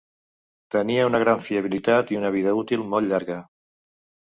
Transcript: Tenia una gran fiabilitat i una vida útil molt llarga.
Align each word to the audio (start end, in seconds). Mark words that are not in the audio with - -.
Tenia 0.75 1.03
una 1.09 1.19
gran 1.25 1.43
fiabilitat 1.49 2.15
i 2.15 2.19
una 2.23 2.33
vida 2.39 2.57
útil 2.63 2.89
molt 2.97 3.11
llarga. 3.13 3.39